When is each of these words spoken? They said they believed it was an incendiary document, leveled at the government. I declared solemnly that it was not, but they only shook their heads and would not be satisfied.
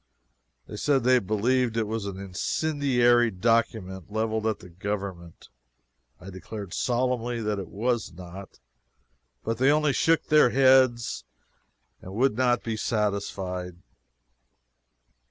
They 0.65 0.77
said 0.77 1.03
they 1.03 1.19
believed 1.19 1.77
it 1.77 1.85
was 1.85 2.07
an 2.07 2.17
incendiary 2.17 3.29
document, 3.29 4.11
leveled 4.11 4.47
at 4.47 4.57
the 4.57 4.69
government. 4.69 5.49
I 6.19 6.31
declared 6.31 6.73
solemnly 6.73 7.39
that 7.43 7.59
it 7.59 7.67
was 7.67 8.11
not, 8.11 8.59
but 9.43 9.59
they 9.59 9.69
only 9.69 9.93
shook 9.93 10.25
their 10.25 10.49
heads 10.49 11.23
and 12.01 12.15
would 12.15 12.35
not 12.35 12.63
be 12.63 12.77
satisfied. 12.77 13.75